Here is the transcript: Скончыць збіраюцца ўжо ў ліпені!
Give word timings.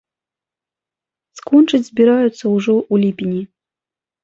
Скончыць 1.41 1.81
збіраюцца 1.89 2.45
ўжо 2.55 2.75
ў 2.79 2.95
ліпені! 3.05 3.41